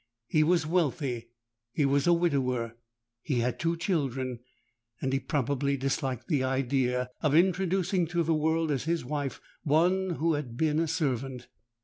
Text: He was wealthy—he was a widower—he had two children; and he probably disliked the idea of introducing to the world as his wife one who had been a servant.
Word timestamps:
He 0.27 0.41
was 0.41 0.65
wealthy—he 0.65 1.85
was 1.85 2.07
a 2.07 2.13
widower—he 2.13 3.35
had 3.35 3.59
two 3.59 3.77
children; 3.77 4.39
and 4.99 5.13
he 5.13 5.19
probably 5.19 5.77
disliked 5.77 6.27
the 6.27 6.43
idea 6.43 7.11
of 7.21 7.35
introducing 7.35 8.07
to 8.07 8.23
the 8.23 8.33
world 8.33 8.71
as 8.71 8.85
his 8.85 9.05
wife 9.05 9.39
one 9.61 10.15
who 10.17 10.33
had 10.33 10.57
been 10.57 10.79
a 10.79 10.87
servant. 10.87 11.49